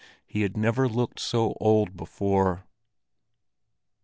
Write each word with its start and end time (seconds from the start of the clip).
He 0.25 0.41
had 0.41 0.57
never 0.57 0.89
looked 0.89 1.19
so 1.19 1.53
old 1.59 1.95
before. 1.95 2.65